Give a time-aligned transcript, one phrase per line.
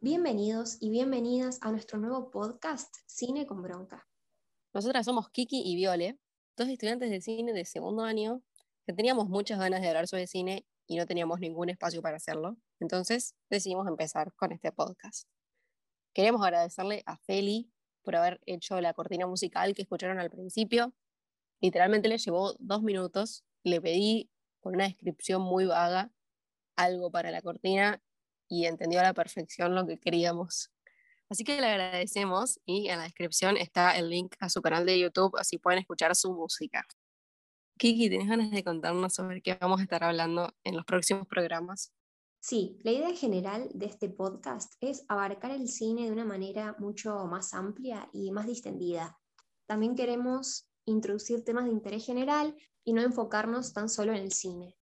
[0.00, 4.08] Bienvenidos y bienvenidas a nuestro nuevo podcast Cine con Bronca.
[4.72, 6.18] Nosotras somos Kiki y Viole,
[6.56, 8.42] dos estudiantes de cine de segundo año
[8.86, 12.56] que teníamos muchas ganas de hablar sobre cine y no teníamos ningún espacio para hacerlo.
[12.80, 15.28] Entonces decidimos empezar con este podcast.
[16.14, 17.70] Queremos agradecerle a Feli
[18.02, 20.94] por haber hecho la cortina musical que escucharon al principio.
[21.60, 23.44] Literalmente le llevó dos minutos.
[23.64, 24.30] Le pedí
[24.64, 26.10] con una descripción muy vaga
[26.74, 28.02] algo para la cortina
[28.48, 30.72] y entendió a la perfección lo que queríamos.
[31.28, 34.98] Así que le agradecemos y en la descripción está el link a su canal de
[34.98, 36.82] YouTube, así pueden escuchar su música.
[37.76, 41.92] Kiki, ¿tienes ganas de contarnos sobre qué vamos a estar hablando en los próximos programas?
[42.40, 47.26] Sí, la idea general de este podcast es abarcar el cine de una manera mucho
[47.26, 49.18] más amplia y más distendida.
[49.66, 54.76] También queremos introducir temas de interés general y no enfocarnos tan solo en el cine.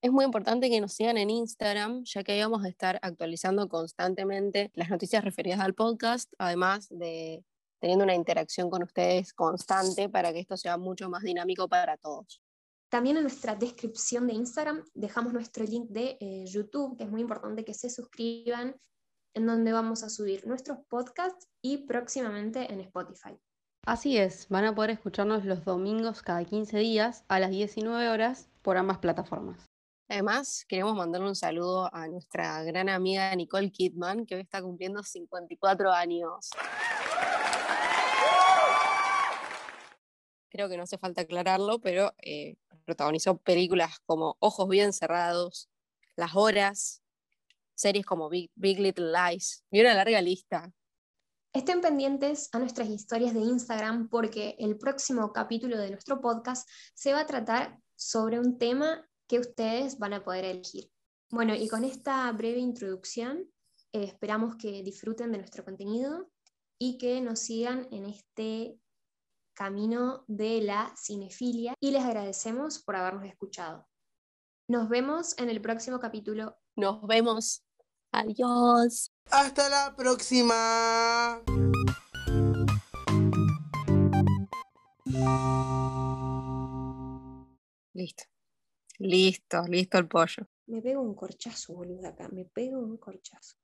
[0.00, 3.68] Es muy importante que nos sigan en Instagram, ya que ahí vamos a estar actualizando
[3.68, 7.44] constantemente las noticias referidas al podcast, además de
[7.80, 12.40] teniendo una interacción con ustedes constante para que esto sea mucho más dinámico para todos.
[12.88, 17.20] También en nuestra descripción de Instagram dejamos nuestro link de eh, YouTube, que es muy
[17.20, 18.74] importante que se suscriban,
[19.34, 23.38] en donde vamos a subir nuestros podcasts y próximamente en Spotify.
[23.88, 28.50] Así es, van a poder escucharnos los domingos cada 15 días a las 19 horas
[28.60, 29.64] por ambas plataformas.
[30.10, 35.02] Además, queremos mandarle un saludo a nuestra gran amiga Nicole Kidman, que hoy está cumpliendo
[35.02, 36.50] 54 años.
[40.50, 45.70] Creo que no hace falta aclararlo, pero eh, protagonizó películas como Ojos bien cerrados,
[46.14, 47.00] Las Horas,
[47.74, 50.74] series como Big, Little Lies y una larga lista.
[51.54, 57.12] Estén pendientes a nuestras historias de Instagram porque el próximo capítulo de nuestro podcast se
[57.14, 60.90] va a tratar sobre un tema que ustedes van a poder elegir.
[61.30, 63.50] Bueno, y con esta breve introducción,
[63.92, 66.30] eh, esperamos que disfruten de nuestro contenido
[66.78, 68.78] y que nos sigan en este
[69.54, 73.88] camino de la cinefilia y les agradecemos por habernos escuchado.
[74.68, 76.56] Nos vemos en el próximo capítulo.
[76.76, 77.64] Nos vemos.
[78.12, 79.07] Adiós.
[79.30, 81.42] Hasta la próxima.
[87.92, 88.24] Listo.
[88.98, 90.48] Listo, listo el pollo.
[90.66, 92.28] Me pego un corchazo, boludo, acá.
[92.28, 93.56] Me pego un corchazo.